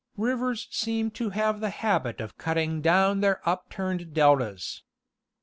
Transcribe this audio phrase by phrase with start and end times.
[0.17, 4.81] Rivers seem to have the habit of cutting down their upturned deltas.